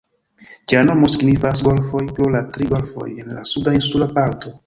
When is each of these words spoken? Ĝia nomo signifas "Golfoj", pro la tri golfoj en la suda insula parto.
Ĝia 0.71 0.79
nomo 0.87 1.09
signifas 1.15 1.61
"Golfoj", 1.67 2.01
pro 2.17 2.31
la 2.37 2.43
tri 2.57 2.69
golfoj 2.73 3.07
en 3.25 3.31
la 3.37 3.47
suda 3.53 3.77
insula 3.81 4.09
parto. 4.19 4.59